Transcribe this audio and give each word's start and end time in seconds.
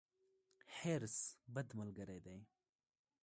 حرص، 0.77 1.17
بد 1.53 1.69
ملګری 1.79 2.19
دی. 2.25 2.37